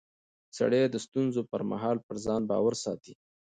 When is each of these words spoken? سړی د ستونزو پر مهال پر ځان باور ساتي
سړی 0.57 0.81
د 0.89 0.95
ستونزو 1.05 1.41
پر 1.51 1.61
مهال 1.71 1.97
پر 2.05 2.15
ځان 2.25 2.41
باور 2.51 2.73
ساتي 2.83 3.13